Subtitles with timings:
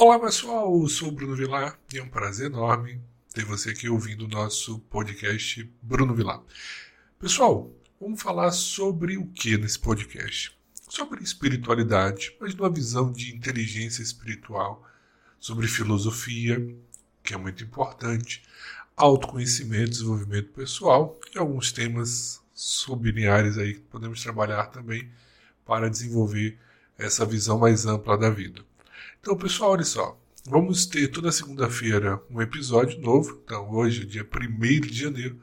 [0.00, 3.00] Olá pessoal, eu sou o Bruno Vilar e é um prazer enorme
[3.34, 6.40] ter você aqui ouvindo o nosso podcast Bruno Vilar.
[7.18, 7.68] Pessoal,
[8.00, 10.56] vamos falar sobre o que nesse podcast?
[10.88, 14.88] Sobre espiritualidade, mas numa visão de inteligência espiritual,
[15.40, 16.64] sobre filosofia,
[17.24, 18.44] que é muito importante,
[18.96, 25.10] autoconhecimento, desenvolvimento pessoal e alguns temas sublineares aí que podemos trabalhar também
[25.66, 26.56] para desenvolver
[26.96, 28.67] essa visão mais ampla da vida.
[29.20, 30.18] Então, pessoal, olha só.
[30.46, 33.40] Vamos ter toda segunda-feira um episódio novo.
[33.44, 35.40] Então, hoje, dia 1 de janeiro,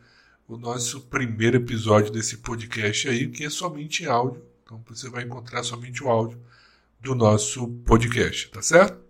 [0.48, 4.42] o nosso primeiro episódio desse podcast aí, que é somente em áudio.
[4.64, 6.40] Então, você vai encontrar somente o áudio
[7.02, 9.06] do nosso podcast, tá certo?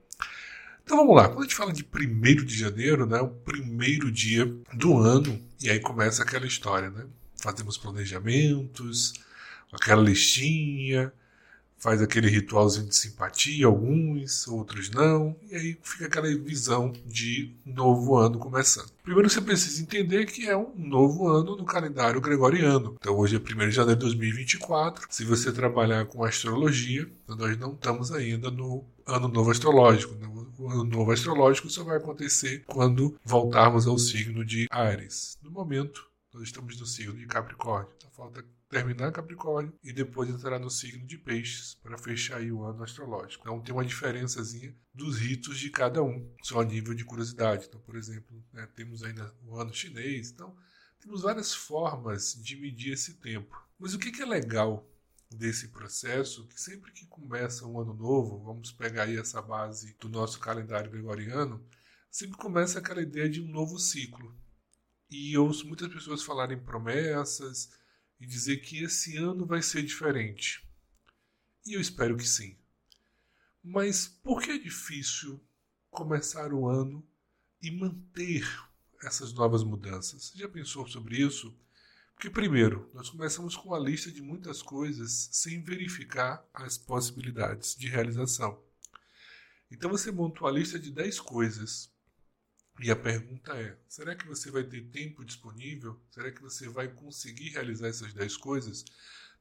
[0.84, 4.46] Então vamos lá, quando a gente fala de 1 de janeiro, né, o primeiro dia
[4.72, 7.06] do ano, e aí começa aquela história, né?
[7.42, 9.14] Fazemos planejamentos,
[9.72, 11.12] aquela listinha,
[11.86, 18.18] faz aquele ritualzinho de simpatia, alguns, outros não, e aí fica aquela visão de novo
[18.18, 18.90] ano começando.
[19.04, 22.96] Primeiro você precisa entender que é um novo ano no calendário gregoriano.
[23.00, 25.06] Então hoje é 1 de janeiro de 2024.
[25.12, 30.16] Se você trabalhar com astrologia, nós não estamos ainda no ano novo astrológico.
[30.58, 35.38] O ano novo astrológico só vai acontecer quando voltarmos ao signo de Ares.
[35.44, 37.94] No momento, nós estamos no signo de Capricórnio.
[37.96, 38.44] Então falta
[38.76, 43.42] terminar Capricórnio e depois entrar no signo de Peixes para fechar o ano astrológico.
[43.48, 47.68] Então tem uma diferençazinha dos ritos de cada um, só a nível de curiosidade.
[47.70, 50.30] Então, por exemplo, né, temos ainda o ano chinês.
[50.30, 50.54] Então,
[51.00, 53.56] temos várias formas de medir esse tempo.
[53.80, 54.86] Mas o que, que é legal
[55.32, 60.10] desse processo, que sempre que começa um ano novo, vamos pegar aí essa base do
[60.10, 61.66] nosso calendário gregoriano,
[62.12, 64.36] sempre começa aquela ideia de um novo ciclo.
[65.10, 67.70] E ouço muitas pessoas falarem promessas,
[68.20, 70.68] e dizer que esse ano vai ser diferente.
[71.66, 72.58] E eu espero que sim.
[73.64, 75.44] Mas por que é difícil
[75.90, 77.06] começar o ano
[77.62, 78.46] e manter
[79.04, 80.26] essas novas mudanças?
[80.26, 81.58] Você já pensou sobre isso?
[82.14, 87.88] Porque, primeiro, nós começamos com uma lista de muitas coisas sem verificar as possibilidades de
[87.88, 88.64] realização.
[89.70, 91.92] Então você monta uma lista de 10 coisas
[92.80, 96.00] e a pergunta é: será que você vai ter tempo disponível?
[96.12, 98.84] Será que você vai conseguir realizar essas 10 coisas?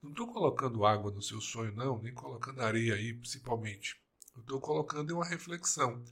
[0.03, 3.97] Não estou colocando água no seu sonho, não, nem colocando areia aí, principalmente.
[4.37, 6.05] Eu estou colocando uma reflexão.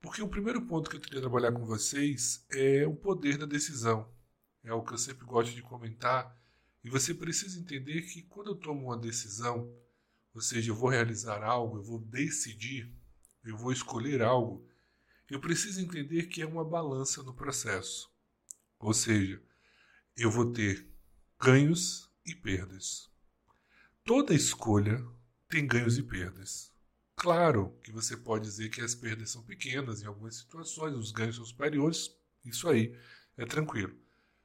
[0.00, 4.08] Porque o primeiro ponto que eu queria trabalhar com vocês é o poder da decisão.
[4.62, 6.36] É o que eu sempre gosto de comentar.
[6.82, 9.72] E você precisa entender que quando eu tomo uma decisão,
[10.32, 12.92] ou seja, eu vou realizar algo, eu vou decidir,
[13.44, 14.67] eu vou escolher algo,
[15.30, 18.10] eu preciso entender que é uma balança no processo.
[18.78, 19.42] Ou seja,
[20.16, 20.88] eu vou ter
[21.38, 23.10] ganhos e perdas.
[24.04, 25.04] Toda escolha
[25.48, 26.72] tem ganhos e perdas.
[27.14, 31.36] Claro que você pode dizer que as perdas são pequenas em algumas situações, os ganhos
[31.36, 32.96] são superiores, isso aí
[33.36, 33.96] é tranquilo.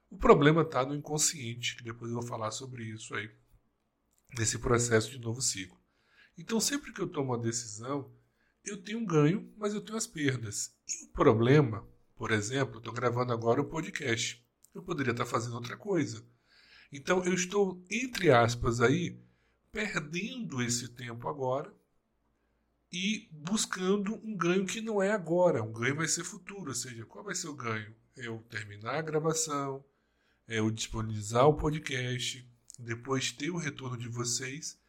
[0.09, 3.31] O problema está no inconsciente, que depois eu vou falar sobre isso aí,
[4.37, 5.79] nesse processo de novo ciclo.
[6.37, 8.11] Então, sempre que eu tomo uma decisão,
[8.63, 10.73] eu tenho um ganho, mas eu tenho as perdas.
[10.87, 14.43] E o problema, por exemplo, estou gravando agora o podcast.
[14.73, 16.25] Eu poderia estar fazendo outra coisa.
[16.91, 19.19] Então eu estou, entre aspas, aí,
[19.71, 21.73] perdendo esse tempo agora
[22.91, 25.63] e buscando um ganho que não é agora.
[25.63, 26.69] Um ganho vai ser futuro.
[26.69, 27.93] Ou seja, qual vai ser o ganho?
[28.15, 29.83] Eu terminar a gravação,
[30.47, 32.47] eu disponibilizar o podcast,
[32.77, 34.79] depois ter o retorno de vocês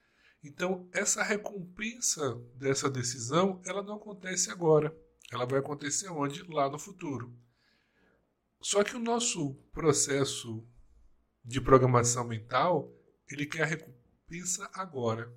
[0.45, 4.95] então, essa recompensa dessa decisão, ela não acontece agora.
[5.33, 6.43] Ela vai acontecer onde?
[6.43, 7.35] Lá no futuro.
[8.61, 10.63] Só que o nosso processo
[11.43, 12.95] de programação mental,
[13.27, 15.35] ele quer a recompensa agora.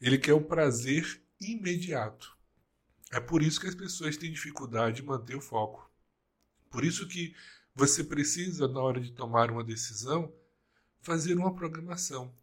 [0.00, 2.36] Ele quer o prazer imediato.
[3.12, 5.88] É por isso que as pessoas têm dificuldade de manter o foco.
[6.70, 7.36] Por isso que
[7.72, 10.34] você precisa, na hora de tomar uma decisão,
[11.00, 12.34] fazer uma programação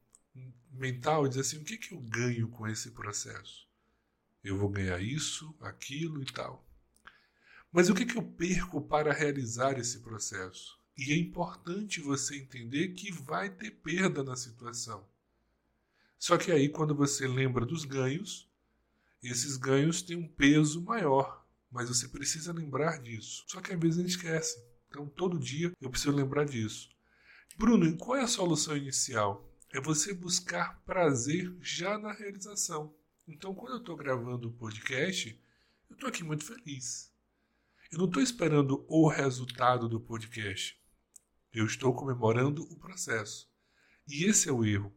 [0.77, 3.67] mental e dizer assim: o que, que eu ganho com esse processo?
[4.43, 6.65] Eu vou ganhar isso, aquilo e tal.
[7.71, 10.79] Mas o que, que eu perco para realizar esse processo?
[10.97, 15.05] E é importante você entender que vai ter perda na situação.
[16.17, 18.49] Só que aí, quando você lembra dos ganhos,
[19.21, 21.45] esses ganhos têm um peso maior.
[21.69, 23.43] Mas você precisa lembrar disso.
[23.47, 24.63] Só que às vezes a gente esquece.
[24.87, 26.89] Então, todo dia eu preciso lembrar disso.
[27.57, 29.45] Bruno, qual é a solução inicial?
[29.75, 32.95] É você buscar prazer já na realização.
[33.27, 35.37] Então, quando eu estou gravando o podcast,
[35.89, 37.13] eu estou aqui muito feliz.
[37.91, 40.81] Eu não estou esperando o resultado do podcast.
[41.51, 43.51] Eu estou comemorando o processo.
[44.07, 44.95] E esse é o erro.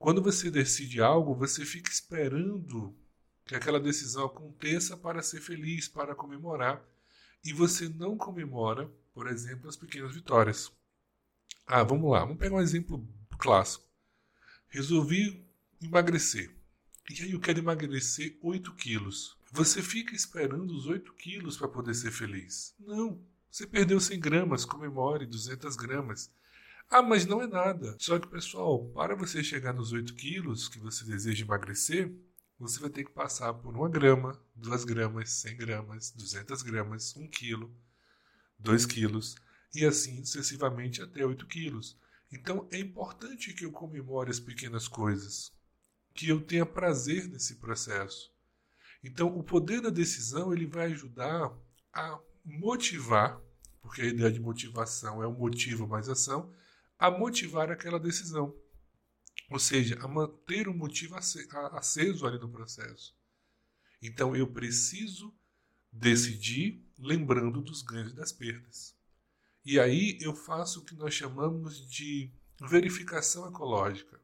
[0.00, 2.98] Quando você decide algo, você fica esperando
[3.44, 6.84] que aquela decisão aconteça para ser feliz, para comemorar,
[7.44, 10.72] e você não comemora, por exemplo, as pequenas vitórias.
[11.64, 13.08] Ah, vamos lá, vamos pegar um exemplo
[13.38, 13.91] clássico.
[14.72, 15.44] Resolvi
[15.82, 16.50] emagrecer.
[17.10, 19.36] E aí eu quero emagrecer 8 quilos.
[19.52, 22.74] Você fica esperando os 8 quilos para poder ser feliz?
[22.80, 23.20] Não.
[23.50, 26.30] Você perdeu 100 gramas, comemore 200 gramas.
[26.88, 27.94] Ah, mas não é nada.
[27.98, 32.10] Só que, pessoal, para você chegar nos 8 quilos que você deseja emagrecer,
[32.58, 37.28] você vai ter que passar por 1 grama, 2 gramas, 100 gramas, 200 gramas, 1
[37.28, 37.70] quilo,
[38.58, 39.36] 2 quilos
[39.74, 41.94] e assim sucessivamente até 8 quilos.
[42.32, 45.52] Então é importante que eu comemore as pequenas coisas,
[46.14, 48.32] que eu tenha prazer nesse processo.
[49.04, 51.52] Então o poder da decisão ele vai ajudar
[51.92, 53.38] a motivar,
[53.82, 56.50] porque a ideia de motivação é o motivo mais ação,
[56.98, 58.56] a motivar aquela decisão.
[59.50, 63.14] Ou seja, a manter o motivo aceso ali no processo.
[64.00, 65.34] Então eu preciso
[65.92, 68.96] decidir lembrando dos ganhos e das perdas.
[69.64, 74.20] E aí eu faço o que nós chamamos de verificação ecológica.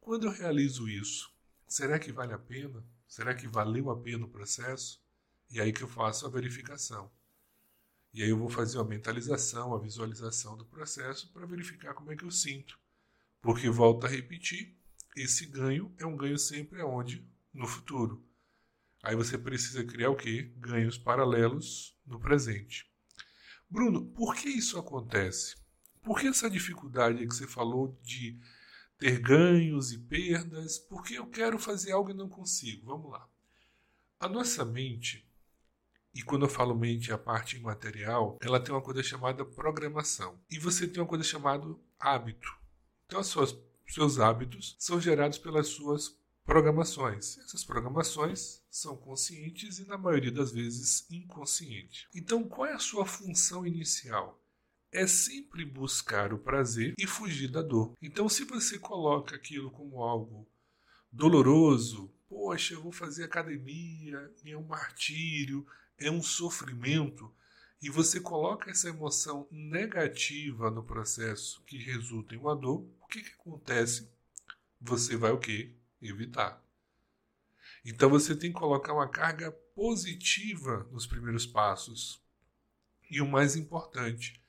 [0.00, 1.28] Quando eu realizo isso,
[1.66, 2.84] será que vale a pena?
[3.08, 5.02] Será que valeu a pena o processo?
[5.50, 7.10] E aí que eu faço a verificação.
[8.14, 12.16] E aí eu vou fazer uma mentalização, a visualização do processo para verificar como é
[12.16, 12.78] que eu sinto.
[13.42, 14.76] Porque volto a repetir,
[15.16, 17.28] esse ganho é um ganho sempre aonde?
[17.52, 18.24] No futuro.
[19.02, 20.52] Aí você precisa criar o quê?
[20.56, 22.88] Ganhos paralelos no presente.
[23.68, 25.56] Bruno, por que isso acontece?
[26.02, 28.38] Por que essa dificuldade que você falou de
[28.96, 30.78] ter ganhos e perdas?
[30.78, 32.86] Porque eu quero fazer algo e não consigo.
[32.86, 33.28] Vamos lá.
[34.20, 35.28] A nossa mente,
[36.14, 40.40] e quando eu falo mente, a parte imaterial, ela tem uma coisa chamada programação.
[40.48, 41.66] E você tem uma coisa chamada
[41.98, 42.48] hábito.
[43.06, 43.58] Então, os
[43.88, 47.36] seus hábitos são gerados pelas suas programações.
[47.38, 52.06] Essas programações são conscientes e, na maioria das vezes, inconscientes.
[52.14, 54.40] Então, qual é a sua função inicial?
[54.92, 57.92] É sempre buscar o prazer e fugir da dor.
[58.00, 60.48] Então, se você coloca aquilo como algo
[61.10, 65.66] doloroso, poxa, eu vou fazer academia, é um martírio,
[65.98, 67.34] é um sofrimento,
[67.82, 73.20] e você coloca essa emoção negativa no processo que resulta em uma dor, o que,
[73.20, 74.08] que acontece?
[74.80, 75.74] Você vai o quê?
[76.00, 76.62] Evitar.
[77.84, 82.22] Então você tem que colocar uma carga positiva nos primeiros passos.
[83.08, 84.42] E o mais importante,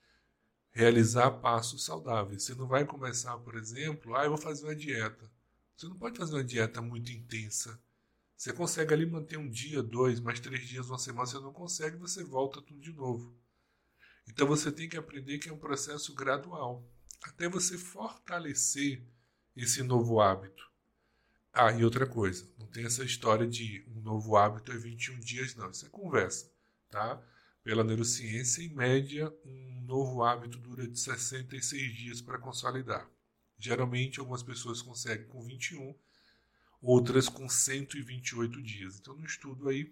[0.72, 2.44] realizar passos saudáveis.
[2.44, 5.30] Você não vai começar, por exemplo, ah, eu vou fazer uma dieta.
[5.76, 7.80] Você não pode fazer uma dieta muito intensa.
[8.36, 11.98] Você consegue ali manter um dia, dois, mais três dias, uma semana, você não consegue,
[11.98, 13.36] você volta tudo de novo.
[14.28, 16.88] Então você tem que aprender que é um processo gradual,
[17.24, 19.04] até você fortalecer
[19.56, 20.70] esse novo hábito.
[21.60, 25.56] Ah, e outra coisa, não tem essa história de um novo hábito é 21 dias,
[25.56, 25.72] não.
[25.72, 26.52] Isso é conversa,
[26.88, 27.20] tá?
[27.64, 33.10] Pela neurociência, em média, um novo hábito dura de 66 dias para consolidar.
[33.58, 35.96] Geralmente, algumas pessoas conseguem com 21,
[36.80, 39.00] outras com 128 dias.
[39.00, 39.92] Então, no estudo aí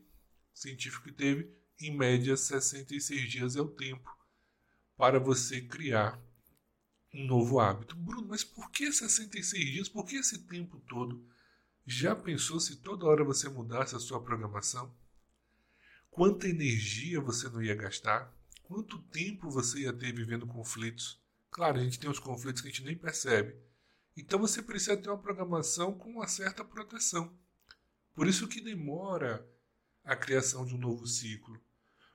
[0.54, 4.16] científico que teve, em média, 66 dias é o tempo
[4.96, 6.22] para você criar
[7.12, 7.96] um novo hábito.
[7.96, 9.90] Bruno, mas por que 66 dias?
[9.90, 11.34] Por que esse tempo todo?
[11.88, 14.92] Já pensou se toda hora você mudasse a sua programação?
[16.10, 18.34] Quanta energia você não ia gastar?
[18.64, 21.22] Quanto tempo você ia ter vivendo conflitos?
[21.52, 23.56] Claro, a gente tem os conflitos que a gente nem percebe.
[24.18, 27.32] Então você precisa ter uma programação com uma certa proteção.
[28.16, 29.48] Por isso que demora
[30.04, 31.62] a criação de um novo ciclo.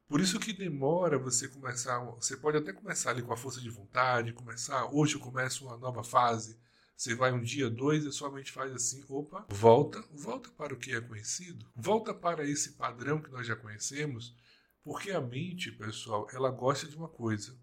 [0.08, 2.00] Por isso que demora você começar.
[2.16, 4.92] Você pode até começar ali com a força de vontade, começar.
[4.92, 6.58] Hoje eu começo uma nova fase
[7.00, 10.76] você vai um dia, dois e sua mente faz assim: opa, volta, volta para o
[10.76, 14.36] que é conhecido, volta para esse padrão que nós já conhecemos,
[14.82, 17.58] porque a mente, pessoal, ela gosta de uma coisa: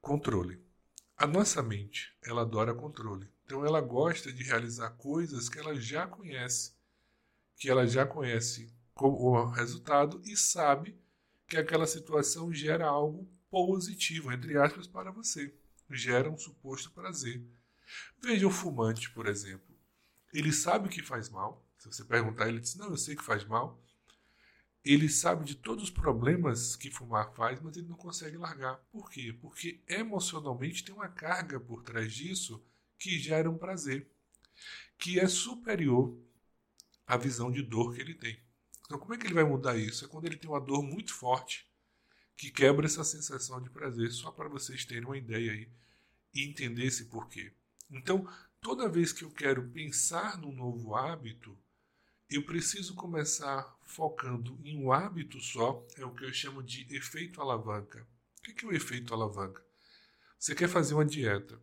[0.00, 0.60] controle.
[1.16, 3.30] A nossa mente, ela adora controle.
[3.44, 6.74] Então ela gosta de realizar coisas que ela já conhece,
[7.54, 10.98] que ela já conhece o resultado e sabe
[11.46, 15.54] que aquela situação gera algo positivo, entre aspas, para você.
[15.88, 17.46] Gera um suposto prazer.
[18.22, 19.76] Veja o fumante, por exemplo.
[20.32, 21.66] Ele sabe que faz mal.
[21.78, 23.82] Se você perguntar, ele diz: Não, eu sei que faz mal.
[24.84, 28.76] Ele sabe de todos os problemas que fumar faz, mas ele não consegue largar.
[28.90, 29.36] Por quê?
[29.40, 32.64] Porque emocionalmente tem uma carga por trás disso
[32.98, 34.10] que gera um prazer,
[34.98, 36.18] que é superior
[37.06, 38.40] à visão de dor que ele tem.
[38.84, 40.04] Então, como é que ele vai mudar isso?
[40.04, 41.70] É quando ele tem uma dor muito forte
[42.36, 45.68] que quebra essa sensação de prazer, só para vocês terem uma ideia aí
[46.32, 47.52] e entender esse porquê.
[47.90, 48.26] Então,
[48.60, 51.58] toda vez que eu quero pensar num novo hábito,
[52.30, 57.40] eu preciso começar focando em um hábito só, é o que eu chamo de efeito
[57.40, 58.06] alavanca.
[58.38, 59.64] O que é o efeito alavanca?
[60.38, 61.60] Você quer fazer uma dieta.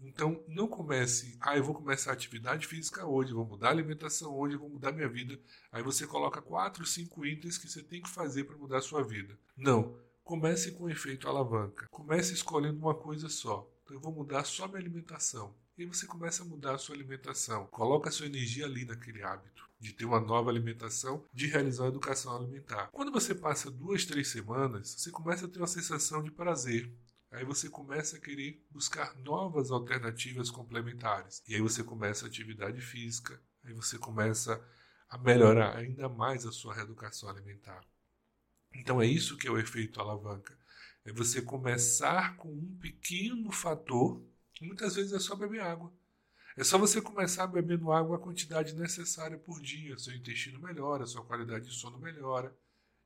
[0.00, 4.36] Então, não comece, ah, eu vou começar a atividade física hoje, vou mudar a alimentação
[4.36, 5.40] hoje, vou mudar minha vida.
[5.72, 9.02] Aí você coloca quatro, cinco itens que você tem que fazer para mudar a sua
[9.02, 9.38] vida.
[9.56, 9.98] Não.
[10.22, 11.88] Comece com o efeito alavanca.
[11.90, 13.68] Comece escolhendo uma coisa só.
[13.82, 15.54] Então, eu vou mudar só minha alimentação.
[15.78, 17.68] E você começa a mudar a sua alimentação.
[17.68, 21.88] Coloca a sua energia ali naquele hábito de ter uma nova alimentação, de realizar a
[21.88, 22.88] educação alimentar.
[22.90, 26.92] Quando você passa duas, três semanas, você começa a ter uma sensação de prazer.
[27.30, 31.44] Aí você começa a querer buscar novas alternativas complementares.
[31.46, 34.60] E aí você começa a atividade física, aí você começa
[35.08, 37.84] a melhorar ainda mais a sua reeducação alimentar.
[38.74, 40.58] Então é isso que é o efeito alavanca.
[41.04, 44.20] É você começar com um pequeno fator
[44.64, 45.92] Muitas vezes é só beber água.
[46.56, 49.96] É só você começar bebendo água a quantidade necessária por dia.
[49.98, 52.52] Seu intestino melhora, sua qualidade de sono melhora.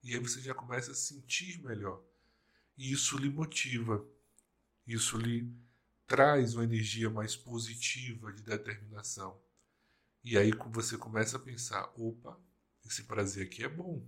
[0.03, 2.03] E aí você já começa a sentir melhor.
[2.79, 4.05] E isso lhe motiva.
[4.87, 5.53] Isso lhe
[6.07, 9.39] traz uma energia mais positiva de determinação.
[10.25, 12.39] E aí você começa a pensar: opa,
[12.85, 14.03] esse prazer aqui é bom.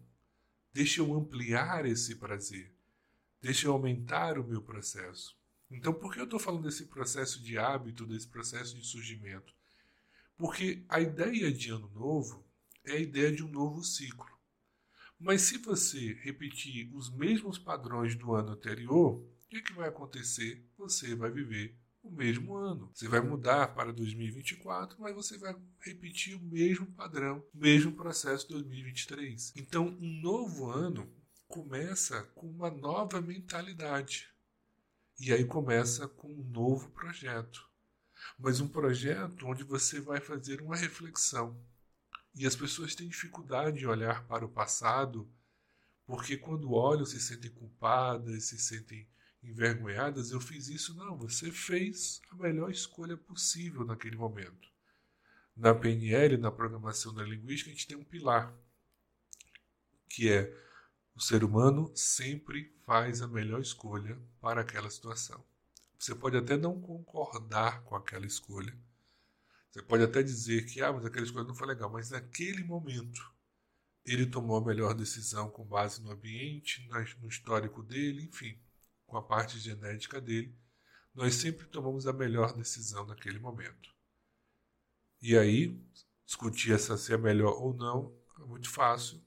[0.73, 2.75] Deixa eu ampliar esse prazer.
[3.41, 5.37] Deixa eu aumentar o meu processo.
[5.75, 9.53] Então, por que eu estou falando desse processo de hábito, desse processo de surgimento?
[10.37, 12.45] Porque a ideia de ano novo
[12.85, 14.33] é a ideia de um novo ciclo.
[15.19, 20.65] Mas se você repetir os mesmos padrões do ano anterior, o que, que vai acontecer?
[20.77, 22.91] Você vai viver o mesmo ano.
[22.95, 28.49] Você vai mudar para 2024, mas você vai repetir o mesmo padrão, o mesmo processo
[28.49, 29.55] 2023.
[29.57, 31.11] Então, um novo ano
[31.49, 34.34] começa com uma nova mentalidade.
[35.19, 37.69] E aí começa com um novo projeto.
[38.39, 41.57] Mas um projeto onde você vai fazer uma reflexão.
[42.35, 45.31] E as pessoas têm dificuldade de olhar para o passado,
[46.05, 49.09] porque quando olham se sentem culpadas, se sentem
[49.43, 50.31] envergonhadas.
[50.31, 50.95] Eu fiz isso.
[50.97, 54.69] Não, você fez a melhor escolha possível naquele momento.
[55.57, 58.53] Na PNL, na programação da linguística, a gente tem um pilar,
[60.09, 60.53] que é
[61.17, 65.45] o ser humano sempre faz a melhor escolha para aquela situação.
[65.99, 68.77] Você pode até não concordar com aquela escolha.
[69.71, 73.33] Você pode até dizer que ah, mas aquela escolha não foi legal, mas naquele momento
[74.05, 76.87] ele tomou a melhor decisão com base no ambiente,
[77.21, 78.59] no histórico dele, enfim,
[79.07, 80.55] com a parte genética dele.
[81.15, 83.95] Nós sempre tomamos a melhor decisão naquele momento.
[85.23, 85.81] E aí,
[86.27, 89.23] discutir essa se é melhor ou não é muito fácil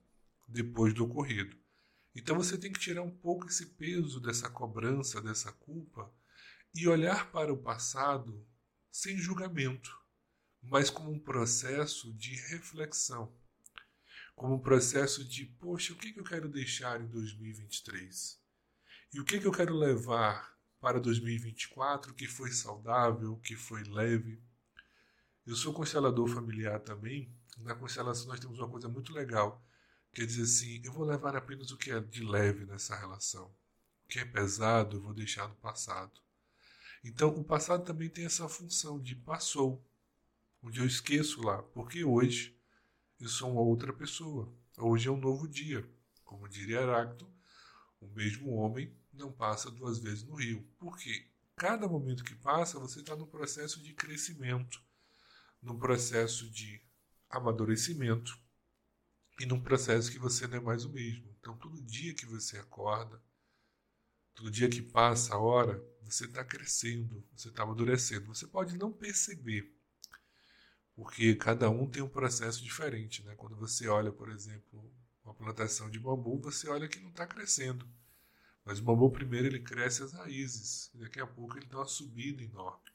[0.47, 1.57] depois do ocorrido.
[2.17, 6.11] Então você tem que tirar um pouco esse peso dessa cobrança, dessa culpa
[6.73, 8.43] e olhar para o passado
[8.91, 9.95] sem julgamento,
[10.59, 13.31] mas como um processo de reflexão,
[14.35, 18.41] como um processo de, poxa, o que eu quero deixar em 2023?
[19.13, 24.41] E o que eu quero levar para 2024 que foi saudável, que foi leve?
[25.45, 27.31] Eu sou constelador familiar também.
[27.59, 29.63] Na constelação nós temos uma coisa muito legal
[30.17, 33.53] Quer dizer assim, eu vou levar apenas o que é de leve nessa relação.
[34.03, 36.19] O que é pesado eu vou deixar no passado.
[37.03, 39.87] Então, o passado também tem essa função de passou,
[40.63, 42.59] onde eu esqueço lá, porque hoje
[43.19, 44.51] eu sou uma outra pessoa.
[44.79, 45.87] Hoje é um novo dia.
[46.23, 47.31] Como diria Heráclito,
[48.01, 50.67] o mesmo homem não passa duas vezes no rio.
[50.79, 54.81] Porque cada momento que passa, você está no processo de crescimento,
[55.61, 56.81] num processo de
[57.29, 58.35] amadurecimento,
[59.39, 61.27] e num processo que você não é mais o mesmo.
[61.39, 63.21] Então, todo dia que você acorda,
[64.33, 68.27] todo dia que passa a hora, você está crescendo, você está amadurecendo.
[68.27, 69.71] Você pode não perceber,
[70.95, 73.23] porque cada um tem um processo diferente.
[73.23, 73.35] Né?
[73.35, 74.91] Quando você olha, por exemplo,
[75.23, 77.87] uma plantação de bambu, você olha que não está crescendo.
[78.65, 81.85] Mas o bambu primeiro ele cresce as raízes, e daqui a pouco ele dá uma
[81.85, 82.91] subida enorme.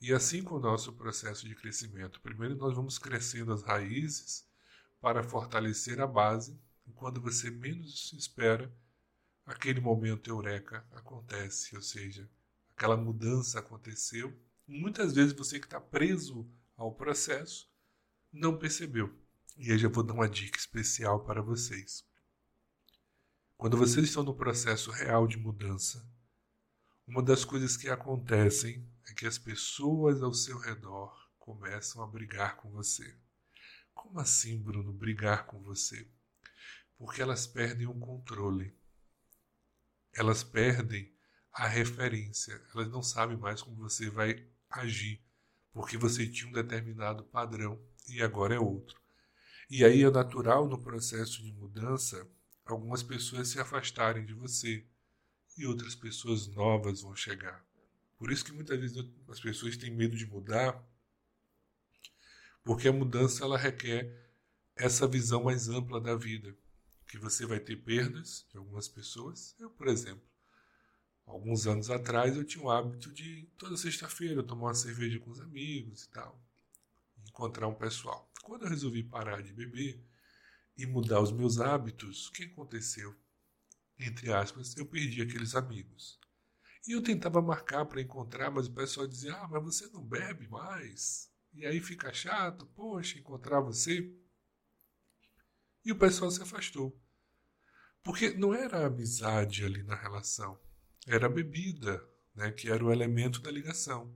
[0.00, 2.20] E assim com o nosso processo de crescimento.
[2.20, 4.46] Primeiro nós vamos crescendo as raízes,
[5.04, 8.74] para fortalecer a base, e quando você menos espera,
[9.44, 12.26] aquele momento eureka acontece, ou seja,
[12.74, 14.34] aquela mudança aconteceu.
[14.66, 17.70] Muitas vezes você que está preso ao processo
[18.32, 19.14] não percebeu.
[19.58, 22.02] E aí já vou dar uma dica especial para vocês.
[23.58, 26.02] Quando vocês estão no processo real de mudança,
[27.06, 32.56] uma das coisas que acontecem é que as pessoas ao seu redor começam a brigar
[32.56, 33.14] com você.
[33.94, 36.06] Como assim, Bruno, brigar com você?
[36.98, 38.76] Porque elas perdem o controle.
[40.12, 41.14] Elas perdem
[41.52, 42.60] a referência.
[42.74, 45.24] Elas não sabem mais como você vai agir,
[45.72, 49.00] porque você tinha um determinado padrão e agora é outro.
[49.70, 52.28] E aí é natural no processo de mudança
[52.64, 54.86] algumas pessoas se afastarem de você
[55.56, 57.64] e outras pessoas novas vão chegar.
[58.18, 58.96] Por isso que muitas vezes
[59.28, 60.82] as pessoas têm medo de mudar,
[62.64, 64.10] porque a mudança ela requer
[64.74, 66.56] essa visão mais ampla da vida,
[67.06, 69.54] que você vai ter perdas de algumas pessoas.
[69.60, 70.26] Eu, por exemplo,
[71.26, 75.40] alguns anos atrás eu tinha o hábito de toda sexta-feira tomar uma cerveja com os
[75.40, 76.42] amigos e tal,
[77.28, 78.32] encontrar um pessoal.
[78.42, 80.02] Quando eu resolvi parar de beber
[80.76, 83.14] e mudar os meus hábitos, o que aconteceu?
[83.98, 86.18] Entre aspas, eu perdi aqueles amigos.
[86.86, 90.48] E eu tentava marcar para encontrar, mas o pessoal dizia: Ah, mas você não bebe
[90.48, 91.32] mais.
[91.54, 94.12] E aí fica chato, poxa, encontrar você.
[95.84, 96.98] E o pessoal se afastou.
[98.02, 100.60] Porque não era a amizade ali na relação,
[101.06, 104.14] era a bebida, né, que era o elemento da ligação.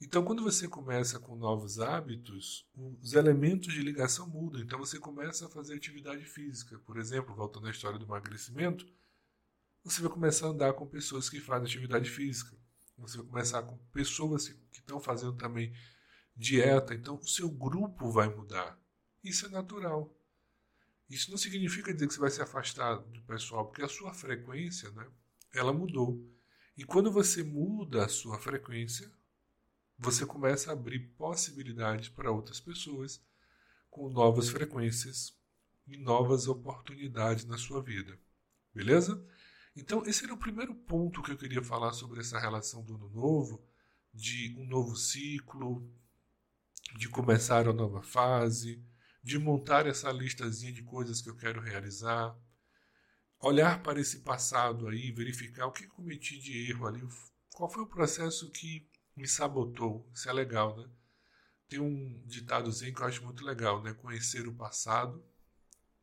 [0.00, 2.68] Então, quando você começa com novos hábitos,
[3.00, 4.60] os elementos de ligação mudam.
[4.60, 6.78] Então, você começa a fazer atividade física.
[6.80, 8.86] Por exemplo, voltando à história do emagrecimento,
[9.82, 12.56] você vai começar a andar com pessoas que fazem atividade física.
[12.98, 15.72] Você vai começar com pessoas que estão fazendo também
[16.38, 16.94] dieta.
[16.94, 18.80] Então, o seu grupo vai mudar.
[19.22, 20.14] Isso é natural.
[21.10, 24.90] Isso não significa dizer que você vai se afastar do pessoal, porque a sua frequência,
[24.92, 25.06] né,
[25.52, 26.24] ela mudou.
[26.76, 29.10] E quando você muda a sua frequência,
[29.98, 33.20] você começa a abrir possibilidades para outras pessoas
[33.90, 35.36] com novas frequências
[35.88, 38.16] e novas oportunidades na sua vida.
[38.72, 39.20] Beleza?
[39.74, 43.08] Então, esse era o primeiro ponto que eu queria falar sobre essa relação do ano
[43.08, 43.64] novo,
[44.12, 45.90] de um novo ciclo,
[46.96, 48.82] de começar uma nova fase,
[49.22, 52.36] de montar essa listazinha de coisas que eu quero realizar,
[53.40, 57.08] olhar para esse passado aí, verificar o que cometi de erro ali,
[57.54, 60.08] qual foi o processo que me sabotou.
[60.14, 60.88] Isso é legal, né?
[61.68, 63.92] Tem um ditadozinho que eu acho muito legal, né?
[63.92, 65.22] Conhecer o passado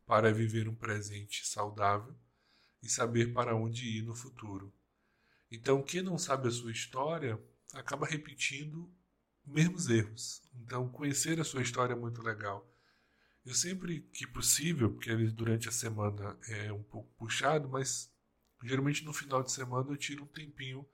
[0.06, 2.16] para viver um presente saudável
[2.84, 4.72] e saber para onde ir no futuro.
[5.50, 7.42] Então, quem não sabe a sua história
[7.74, 8.94] acaba repetindo
[9.46, 10.42] mesmos erros.
[10.56, 12.70] Então, conhecer a sua história é muito legal.
[13.46, 18.12] Eu sempre que possível, porque durante a semana é um pouco puxado, mas
[18.64, 20.86] geralmente no final de semana eu tiro um tempinho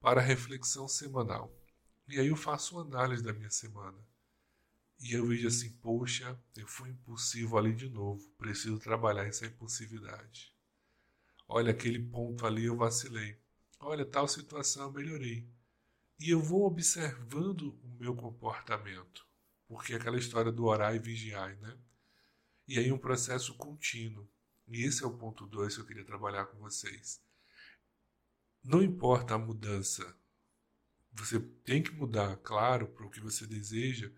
[0.00, 1.54] para reflexão semanal.
[2.08, 3.98] E aí eu faço uma análise da minha semana.
[5.00, 10.54] E eu vejo assim, poxa, eu fui impulsivo ali de novo, preciso trabalhar essa impulsividade.
[11.46, 13.36] Olha, aquele ponto ali eu vacilei.
[13.80, 15.46] Olha, tal situação eu melhorei.
[16.18, 19.26] E eu vou observando o meu comportamento.
[19.66, 21.76] Porque é aquela história do orar e vigiar, né?
[22.66, 24.28] E aí um processo contínuo.
[24.68, 27.22] E esse é o ponto 2 que eu queria trabalhar com vocês.
[28.62, 30.16] Não importa a mudança.
[31.12, 34.10] Você tem que mudar, claro, para o que você deseja,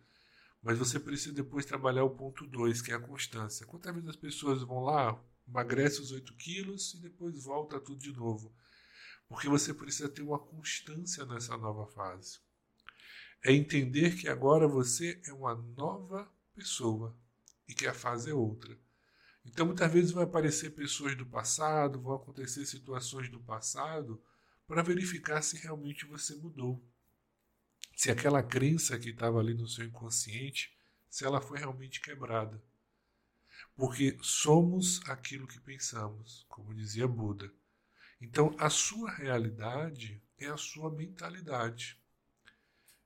[0.63, 3.67] mas você precisa depois trabalhar o ponto 2, que é a constância.
[3.67, 8.13] Quantas vezes as pessoas vão lá, emagrece os 8 quilos e depois volta tudo de
[8.13, 8.55] novo.
[9.29, 12.39] Porque você precisa ter uma constância nessa nova fase.
[13.43, 17.17] É entender que agora você é uma nova pessoa
[17.69, 18.79] e que a fase é outra.
[19.45, 24.21] Então, muitas vezes vão aparecer pessoas do passado, vão acontecer situações do passado
[24.67, 26.83] para verificar se realmente você mudou.
[27.95, 30.77] Se aquela crença que estava ali no seu inconsciente,
[31.09, 32.63] se ela foi realmente quebrada.
[33.75, 37.53] Porque somos aquilo que pensamos, como dizia Buda.
[38.27, 41.97] Então, a sua realidade é a sua mentalidade.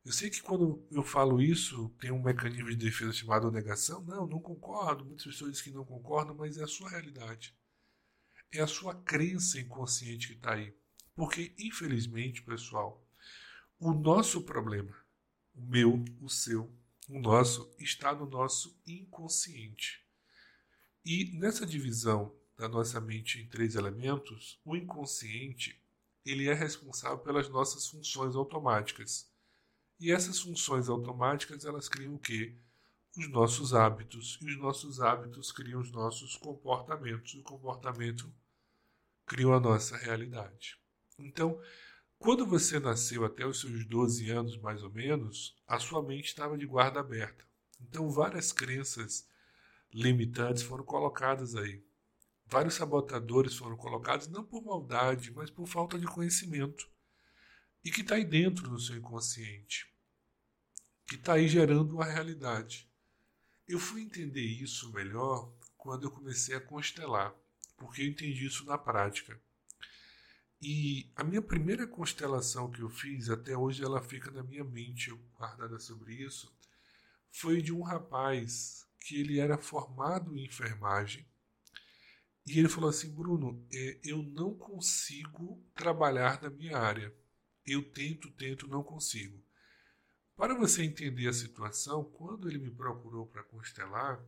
[0.03, 4.03] Eu sei que quando eu falo isso, tem um mecanismo de defesa chamado negação.
[4.03, 5.05] Não, não concordo.
[5.05, 7.55] Muitas pessoas dizem que não concordam, mas é a sua realidade.
[8.51, 10.75] É a sua crença inconsciente que está aí.
[11.15, 13.07] Porque, infelizmente, pessoal,
[13.79, 14.97] o nosso problema,
[15.55, 16.75] o meu, o seu,
[17.11, 20.03] o nosso, está no nosso inconsciente.
[21.05, 25.81] E nessa divisão da nossa mente em três elementos, o inconsciente
[26.25, 29.29] ele é responsável pelas nossas funções automáticas.
[29.99, 32.55] E essas funções automáticas elas criam o quê?
[33.17, 34.39] Os nossos hábitos.
[34.43, 37.33] E os nossos hábitos criam os nossos comportamentos.
[37.35, 38.31] E o comportamento
[39.27, 40.79] cria a nossa realidade.
[41.19, 41.61] Então,
[42.19, 46.59] quando você nasceu até os seus 12 anos mais ou menos, a sua mente estava
[46.59, 47.45] de guarda aberta.
[47.81, 49.27] Então, várias crenças
[49.93, 51.83] limitantes foram colocadas aí.
[52.51, 56.91] Vários sabotadores foram colocados não por maldade, mas por falta de conhecimento.
[57.85, 59.89] E que está aí dentro do seu inconsciente.
[61.07, 62.91] Que está aí gerando uma realidade.
[63.69, 67.33] Eu fui entender isso melhor quando eu comecei a constelar,
[67.77, 69.41] porque eu entendi isso na prática.
[70.61, 75.11] E a minha primeira constelação que eu fiz, até hoje ela fica na minha mente,
[75.39, 76.53] guardada sobre isso,
[77.31, 81.25] foi de um rapaz que ele era formado em enfermagem.
[82.47, 87.15] E ele falou assim: Bruno, é, eu não consigo trabalhar na minha área.
[87.67, 89.43] Eu tento, tento, não consigo.
[90.37, 94.25] Para você entender a situação, quando ele me procurou para constelar,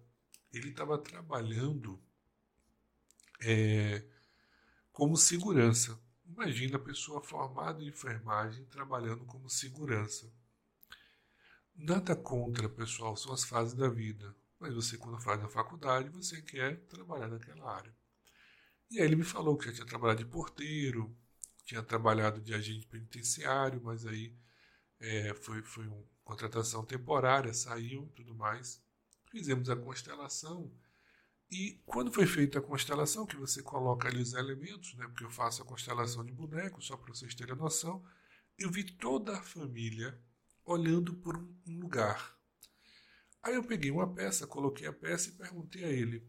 [0.52, 1.98] ele estava trabalhando
[3.40, 4.04] é,
[4.92, 5.98] como segurança.
[6.26, 10.30] Imagina a pessoa formada em enfermagem trabalhando como segurança.
[11.74, 14.36] Nada contra, pessoal, são as fases da vida.
[14.60, 18.01] Mas você, quando faz a faculdade, você quer trabalhar naquela área.
[18.92, 21.16] E aí ele me falou que já tinha trabalhado de porteiro,
[21.64, 24.36] tinha trabalhado de agente penitenciário, mas aí
[25.00, 28.80] é, foi, foi uma contratação temporária, saiu tudo mais.
[29.30, 30.70] Fizemos a constelação
[31.52, 35.30] e quando foi feita a constelação, que você coloca ali os elementos, né, porque eu
[35.30, 38.02] faço a constelação de bonecos, só para vocês terem noção,
[38.58, 40.18] eu vi toda a família
[40.64, 42.34] olhando por um, lugar.
[43.42, 46.26] Aí eu peguei uma peça, coloquei a peça e perguntei a ele: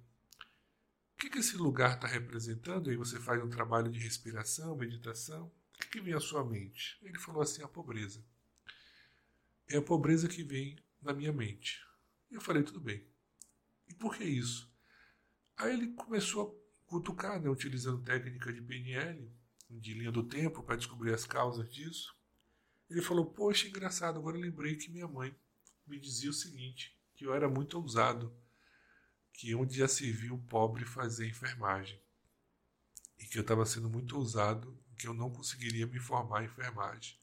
[1.23, 2.89] que, que esse lugar está representando?
[2.89, 5.45] Aí você faz um trabalho de respiração, meditação.
[5.45, 6.99] O que, que vem à sua mente?
[7.01, 8.21] Ele falou assim: a pobreza.
[9.69, 11.81] É a pobreza que vem na minha mente.
[12.29, 13.07] Eu falei: tudo bem.
[13.87, 14.69] E por que isso?
[15.55, 19.31] Aí ele começou a cutucar, né, utilizando técnica de PNL,
[19.69, 22.13] de linha do tempo, para descobrir as causas disso.
[22.89, 25.33] Ele falou: Poxa, engraçado, agora eu lembrei que minha mãe
[25.87, 28.35] me dizia o seguinte: que eu era muito ousado,
[29.33, 31.99] que onde já se viu pobre fazer enfermagem,
[33.17, 37.17] e que eu estava sendo muito ousado, que eu não conseguiria me formar em enfermagem.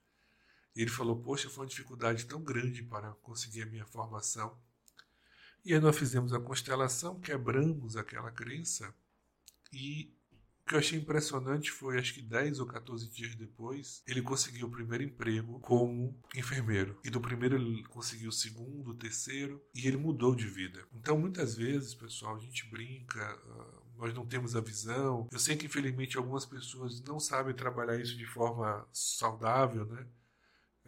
[0.74, 4.58] E ele falou: Poxa, foi uma dificuldade tão grande para conseguir a minha formação
[5.64, 8.94] e aí nós fizemos a constelação, quebramos aquela crença
[9.70, 10.14] e
[10.70, 14.70] que eu achei impressionante foi, acho que 10 ou 14 dias depois, ele conseguiu o
[14.70, 16.96] primeiro emprego como enfermeiro.
[17.02, 20.86] E do primeiro ele conseguiu o segundo, o terceiro, e ele mudou de vida.
[20.94, 25.26] Então, muitas vezes, pessoal, a gente brinca, ah, nós não temos a visão.
[25.32, 30.06] Eu sei que, infelizmente, algumas pessoas não sabem trabalhar isso de forma saudável, né?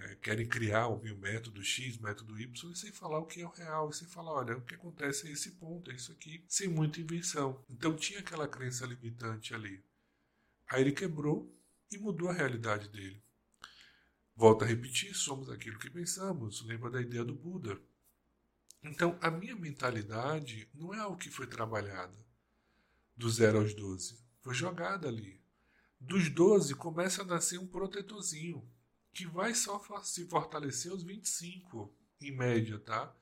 [0.03, 3.89] É, querem criar o método X, método Y, sem falar o que é o real,
[3.89, 7.01] e sem falar, olha, o que acontece é esse ponto, é isso aqui, sem muita
[7.01, 7.65] invenção.
[7.71, 9.83] Então tinha aquela crença limitante ali.
[10.69, 11.55] Aí ele quebrou
[11.91, 13.23] e mudou a realidade dele.
[14.35, 16.63] Volto a repetir, somos aquilo que pensamos.
[16.63, 17.79] Lembra da ideia do Buda.
[18.83, 22.17] Então, a minha mentalidade não é algo que foi trabalhada
[23.17, 24.19] do zero aos 12.
[24.41, 25.41] Foi jogada ali.
[26.01, 28.69] Dos 12 começa a nascer um protetorzinho
[29.13, 33.15] que vai só se fortalecer aos 25, em média, tá?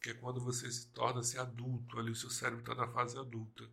[0.00, 3.68] Que é quando você se torna-se adulto, ali o seu cérebro está na fase adulta.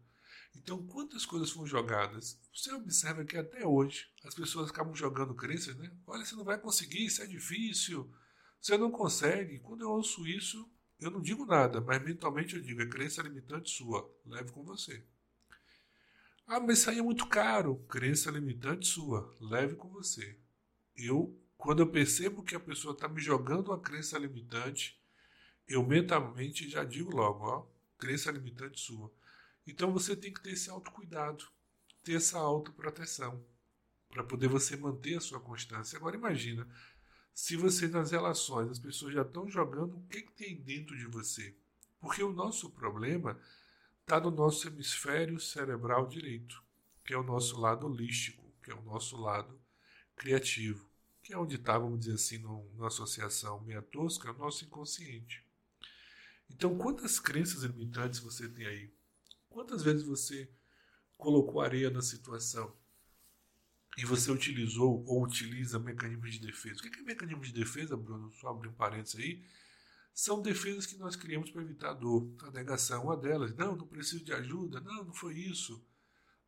[0.55, 2.37] Então, quantas coisas foram jogadas?
[2.53, 5.91] Você observa que até hoje as pessoas acabam jogando crenças, né?
[6.05, 8.11] Olha, você não vai conseguir, isso é difícil,
[8.59, 9.59] você não consegue.
[9.59, 13.69] Quando eu ouço isso, eu não digo nada, mas mentalmente eu digo: é crença limitante
[13.71, 15.03] sua, leve com você.
[16.45, 17.77] Ah, mas isso aí é muito caro.
[17.87, 20.37] Crença limitante sua, leve com você.
[20.95, 24.99] Eu quando eu percebo que a pessoa está me jogando uma crença limitante,
[25.67, 27.67] eu mentalmente já digo logo, ó,
[27.99, 29.13] crença limitante sua.
[29.67, 31.45] Então você tem que ter esse autocuidado,
[32.03, 33.45] ter essa autoproteção,
[34.09, 35.97] para poder você manter a sua constância.
[35.97, 36.67] Agora imagina,
[37.31, 41.05] se você nas relações, as pessoas já estão jogando o que, que tem dentro de
[41.05, 41.55] você.
[41.99, 43.39] Porque o nosso problema
[44.01, 46.59] está no nosso hemisfério cerebral direito,
[47.05, 49.61] que é o nosso lado holístico, que é o nosso lado
[50.15, 50.90] criativo
[51.31, 55.41] que é onde está, vamos dizer assim, numa associação meia tosca, é o nosso inconsciente.
[56.49, 58.93] Então, quantas crenças limitantes você tem aí?
[59.49, 60.51] Quantas vezes você
[61.17, 62.75] colocou areia na situação
[63.97, 66.79] e você utilizou ou utiliza mecanismos de defesa?
[66.79, 68.29] O que é, é mecanismo de defesa, Bruno?
[68.33, 69.41] Só abrir um parênteses aí.
[70.13, 72.29] São defesas que nós criamos para evitar dor.
[72.41, 73.55] A negação, uma delas.
[73.55, 74.81] Não, não preciso de ajuda.
[74.81, 75.81] Não, não foi isso.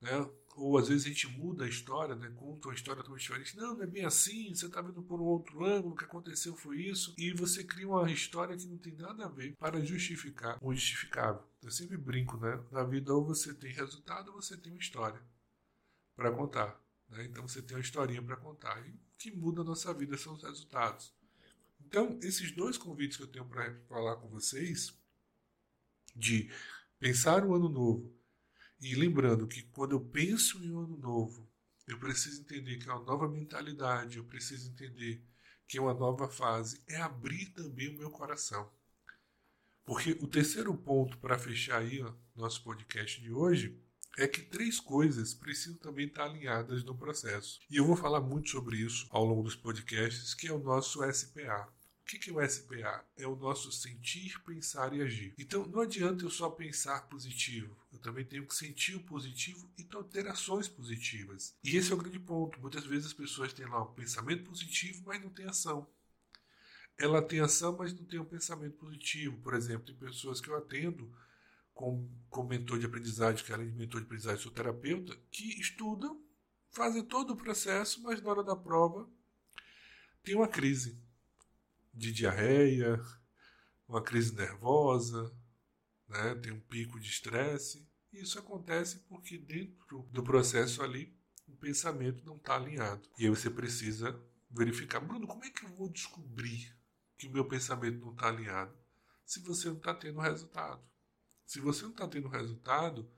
[0.03, 0.29] Né?
[0.57, 2.29] Ou às vezes a gente muda a história, né?
[2.35, 3.55] conta uma história tão diferente.
[3.55, 6.55] Não, não é bem assim, você está vendo por um outro ângulo, o que aconteceu
[6.57, 7.15] foi isso.
[7.17, 11.41] E você cria uma história que não tem nada a ver para justificar o injustificável.
[11.63, 12.61] Eu sempre brinco, né?
[12.69, 15.21] Na vida ou você tem resultado ou você tem uma história
[16.17, 16.79] para contar.
[17.07, 17.25] Né?
[17.25, 18.85] Então você tem uma historinha para contar.
[18.85, 21.13] E o que muda a nossa vida são os resultados.
[21.79, 24.93] Então, esses dois convites que eu tenho para falar com vocês,
[26.15, 26.51] de
[26.99, 28.22] pensar o ano novo
[28.83, 31.49] e lembrando que quando eu penso em um ano novo,
[31.87, 35.23] eu preciso entender que é uma nova mentalidade, eu preciso entender
[35.65, 38.69] que é uma nova fase, é abrir também o meu coração.
[39.85, 43.81] Porque o terceiro ponto para fechar aí ó, nosso podcast de hoje
[44.17, 47.59] é que três coisas precisam também estar alinhadas no processo.
[47.69, 50.99] E eu vou falar muito sobre isso ao longo dos podcasts, que é o nosso
[51.11, 51.67] SPA.
[52.03, 53.05] O que é o SPA?
[53.17, 55.33] É o nosso sentir, pensar e agir.
[55.39, 57.75] Então não adianta eu só pensar positivo.
[57.93, 61.55] Eu também tenho que sentir o positivo e ter ações positivas.
[61.63, 62.59] E esse é o grande ponto.
[62.59, 65.87] Muitas vezes as pessoas têm lá um pensamento positivo, mas não tem ação.
[66.97, 69.37] Ela tem ação, mas não tem um pensamento positivo.
[69.37, 71.09] Por exemplo, tem pessoas que eu atendo
[71.73, 76.21] com, com mentor de aprendizagem, que além de mentor de aprendizagem, sou terapeuta, que estudam,
[76.69, 79.09] fazem todo o processo, mas na hora da prova
[80.21, 81.01] tem uma crise
[81.93, 82.99] de diarreia,
[83.87, 85.31] uma crise nervosa,
[86.07, 86.35] né?
[86.35, 87.87] tem um pico de estresse.
[88.11, 91.15] Isso acontece porque dentro do processo ali
[91.47, 93.07] o pensamento não está alinhado.
[93.17, 96.75] E aí você precisa verificar, Bruno, como é que eu vou descobrir
[97.17, 98.75] que o meu pensamento não está alinhado?
[99.25, 100.83] Se você não está tendo resultado.
[101.45, 103.11] Se você não está tendo resultado,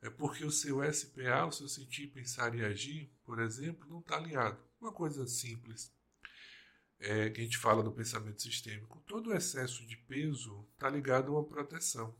[0.00, 4.16] é porque o seu SPA, o seu sentir, pensar e agir, por exemplo, não está
[4.16, 4.62] alinhado.
[4.80, 5.92] Uma coisa simples
[7.00, 11.38] é, que a gente fala do pensamento sistêmico, todo excesso de peso está ligado a
[11.38, 12.14] uma proteção.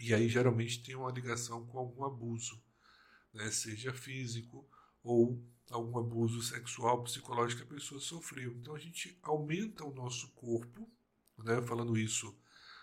[0.00, 2.62] E aí geralmente tem uma ligação com algum abuso,
[3.32, 4.68] né, seja físico
[5.02, 8.52] ou algum abuso sexual, psicológico que a pessoa sofreu.
[8.52, 10.90] Então a gente aumenta o nosso corpo,
[11.38, 12.36] né, falando isso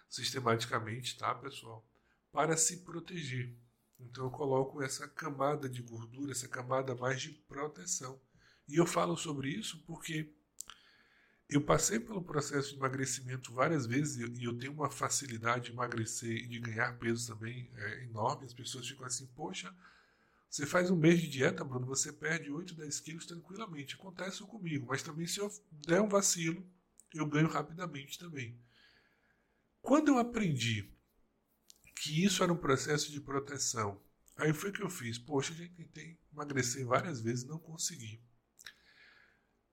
[0.10, 1.88] sistematicamente, tá, pessoal?
[2.32, 3.56] Para se proteger.
[4.00, 8.20] Então eu coloco essa camada de gordura, essa camada mais de proteção.
[8.68, 10.34] E eu falo sobre isso porque
[11.50, 16.32] eu passei pelo processo de emagrecimento várias vezes e eu tenho uma facilidade de emagrecer
[16.32, 18.46] e de ganhar peso também é, enorme.
[18.46, 19.74] As pessoas ficam assim, poxa,
[20.48, 23.96] você faz um mês de dieta, Bruno, você perde 8, 10 quilos tranquilamente.
[23.96, 25.52] Acontece comigo, mas também se eu
[25.88, 26.64] der um vacilo,
[27.16, 28.56] eu ganho rapidamente também.
[29.82, 30.88] Quando eu aprendi
[31.96, 34.00] que isso era um processo de proteção,
[34.38, 35.18] aí foi que eu fiz.
[35.18, 38.22] Poxa, eu já tentei emagrecer várias vezes e não consegui.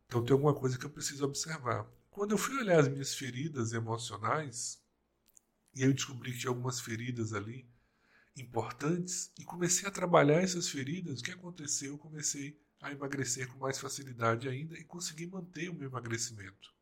[0.07, 1.87] Então tem alguma coisa que eu preciso observar.
[2.11, 4.81] Quando eu fui olhar as minhas feridas emocionais,
[5.75, 7.69] e eu descobri que tinha algumas feridas ali
[8.37, 11.93] importantes, e comecei a trabalhar essas feridas, o que aconteceu?
[11.93, 16.75] Eu comecei a emagrecer com mais facilidade ainda e consegui manter o meu emagrecimento.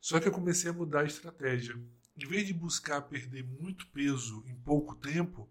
[0.00, 1.74] Só que eu comecei a mudar a estratégia.
[2.16, 5.50] Em vez de buscar perder muito peso em pouco tempo,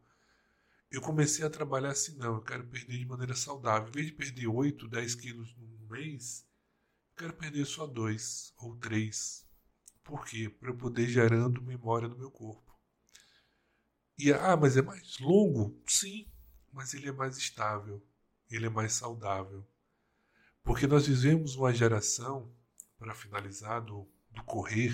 [0.90, 3.90] eu comecei a trabalhar assim, não, eu quero perder de maneira saudável.
[3.90, 6.47] Em vez de perder 8, 10 quilos num mês,
[7.18, 9.46] quero perder só dois ou três.
[10.04, 10.50] Por quê?
[10.50, 12.78] Para eu poder gerando memória no meu corpo.
[14.18, 15.82] E ah, mas é mais longo?
[15.88, 16.28] Sim,
[16.72, 18.06] mas ele é mais estável,
[18.50, 19.68] ele é mais saudável.
[20.64, 22.54] Porque nós vivemos uma geração,
[22.98, 24.94] para finalizar, do, do correr,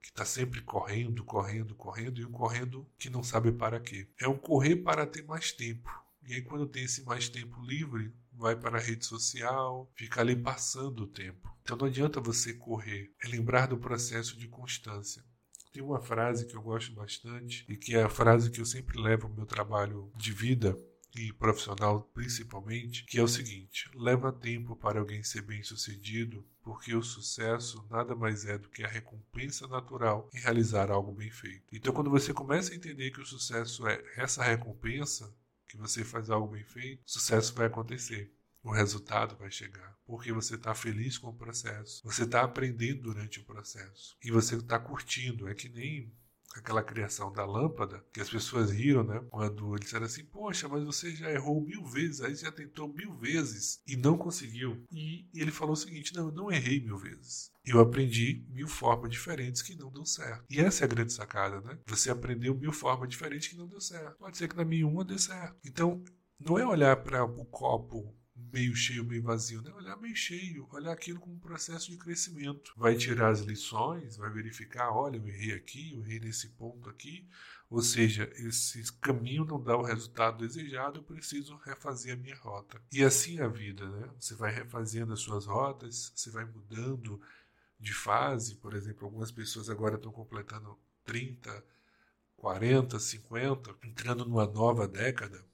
[0.00, 4.08] que está sempre correndo, correndo, correndo, e um correndo que não sabe para quê.
[4.18, 5.90] É um correr para ter mais tempo.
[6.22, 10.36] E aí, quando tem esse mais tempo livre, vai para a rede social, fica ali
[10.36, 11.54] passando o tempo.
[11.62, 15.24] Então não adianta você correr, é lembrar do processo de constância.
[15.72, 19.00] Tem uma frase que eu gosto bastante e que é a frase que eu sempre
[19.00, 20.78] levo no meu trabalho de vida
[21.16, 27.02] e profissional principalmente, que é o seguinte: leva tempo para alguém ser bem-sucedido, porque o
[27.02, 31.64] sucesso nada mais é do que a recompensa natural em realizar algo bem feito.
[31.72, 35.32] Então, quando você começa a entender que o sucesso é essa recompensa,
[35.74, 38.32] que você faz algo bem feito, sucesso vai acontecer.
[38.62, 43.40] O resultado vai chegar, porque você está feliz com o processo, você está aprendendo durante
[43.40, 45.48] o processo e você está curtindo.
[45.48, 46.10] É que nem
[46.54, 49.20] aquela criação da lâmpada, que as pessoas riram, né?
[49.30, 53.14] Quando eles disseram assim, poxa, mas você já errou mil vezes, aí já tentou mil
[53.14, 54.84] vezes e não conseguiu.
[54.90, 57.52] E ele falou o seguinte, não, eu não errei mil vezes.
[57.64, 60.44] Eu aprendi mil formas diferentes que não deu certo.
[60.50, 61.78] E essa é a grande sacada, né?
[61.86, 64.16] Você aprendeu mil formas diferentes que não deu certo.
[64.18, 65.56] Pode ser que na minha uma dê certo.
[65.64, 66.02] Então,
[66.38, 68.14] não é olhar para o copo
[68.54, 69.72] meio cheio, meio vazio, né?
[69.72, 72.72] Olhar meio cheio, olhar aquilo como um processo de crescimento.
[72.76, 77.28] Vai tirar as lições, vai verificar, olha, eu errei aqui, eu errei nesse ponto aqui,
[77.68, 82.80] ou seja, esse caminho não dá o resultado desejado, eu preciso refazer a minha rota.
[82.92, 84.08] E assim é a vida, né?
[84.20, 87.20] Você vai refazendo as suas rotas, você vai mudando
[87.80, 91.64] de fase, por exemplo, algumas pessoas agora estão completando 30,
[92.36, 95.44] 40, 50, entrando numa nova década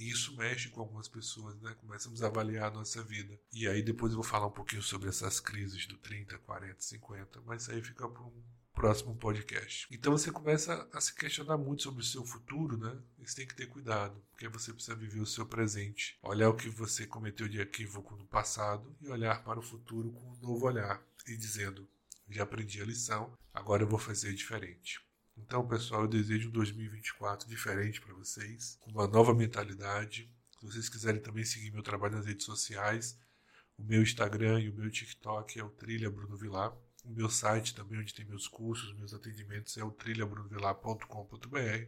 [0.00, 1.76] e isso mexe com algumas pessoas, né?
[1.78, 3.38] Começamos a avaliar a nossa vida.
[3.52, 7.42] E aí depois eu vou falar um pouquinho sobre essas crises do 30, 40, 50,
[7.44, 9.86] mas aí fica para um próximo podcast.
[9.90, 12.98] Então você começa a se questionar muito sobre o seu futuro, né?
[13.18, 16.70] Você tem que ter cuidado, porque você precisa viver o seu presente, olhar o que
[16.70, 21.02] você cometeu de equívoco no passado e olhar para o futuro com um novo olhar
[21.26, 21.86] e dizendo:
[22.26, 24.98] já aprendi a lição, agora eu vou fazer diferente.
[25.42, 30.30] Então, pessoal, eu desejo um 2024 diferente para vocês, com uma nova mentalidade.
[30.58, 33.18] Se vocês quiserem também seguir meu trabalho nas redes sociais,
[33.78, 36.76] o meu Instagram e o meu TikTok é o Trilha Bruno Vilar.
[37.04, 41.86] O meu site também, onde tem meus cursos, meus atendimentos, é o trilhabrunovilar.com.br.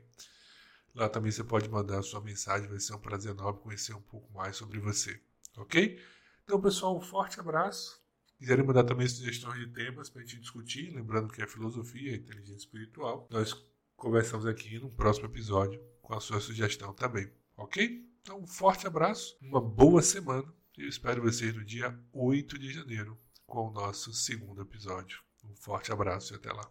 [0.95, 4.03] Lá também você pode mandar a sua mensagem, vai ser um prazer enorme conhecer um
[4.03, 5.21] pouco mais sobre você,
[5.57, 6.03] ok?
[6.45, 8.02] Então, pessoal, um forte abraço.
[8.43, 12.57] Quiserem mandar também sugestões de temas para a gente discutir, lembrando que é filosofia, inteligência
[12.57, 13.55] espiritual, nós
[13.95, 18.05] conversamos aqui no próximo episódio com a sua sugestão também, ok?
[18.21, 22.73] Então, um forte abraço, uma boa semana e eu espero vocês no dia 8 de
[22.73, 25.23] janeiro com o nosso segundo episódio.
[25.45, 26.61] Um forte abraço e até lá.